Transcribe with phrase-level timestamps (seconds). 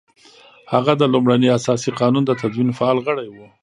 [0.73, 3.47] هغه د لومړني اساسي قانون د تدوین فعال غړی وو.